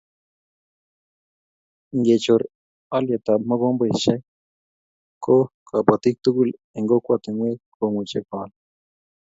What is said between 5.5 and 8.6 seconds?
kobotik tugul eng kokwatinwek komuchi koal